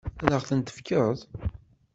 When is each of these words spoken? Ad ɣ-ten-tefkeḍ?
Ad 0.25 0.31
ɣ-ten-tefkeḍ? 0.39 1.15